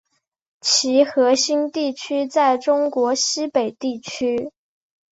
[0.61, 4.51] 其核心地区在中国西北地区。